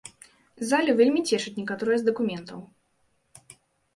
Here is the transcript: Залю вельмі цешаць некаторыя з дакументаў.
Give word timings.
Залю 0.69 0.93
вельмі 1.01 1.21
цешаць 1.29 1.53
некаторыя 1.59 1.97
з 2.03 2.07
дакументаў. 2.07 2.63